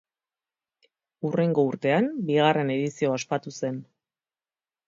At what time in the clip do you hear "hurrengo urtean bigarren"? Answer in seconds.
1.29-2.73